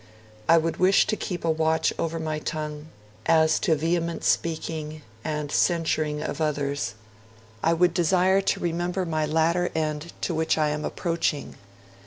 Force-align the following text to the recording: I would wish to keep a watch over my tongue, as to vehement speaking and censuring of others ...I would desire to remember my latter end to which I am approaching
I 0.49 0.57
would 0.57 0.77
wish 0.77 1.05
to 1.05 1.15
keep 1.15 1.45
a 1.45 1.51
watch 1.51 1.93
over 1.99 2.17
my 2.19 2.39
tongue, 2.39 2.87
as 3.27 3.59
to 3.59 3.75
vehement 3.75 4.23
speaking 4.23 5.03
and 5.23 5.51
censuring 5.51 6.23
of 6.23 6.41
others 6.41 6.95
...I 7.63 7.73
would 7.73 7.93
desire 7.93 8.41
to 8.41 8.59
remember 8.59 9.05
my 9.05 9.27
latter 9.27 9.69
end 9.75 10.11
to 10.21 10.33
which 10.33 10.57
I 10.57 10.69
am 10.69 10.83
approaching 10.85 11.53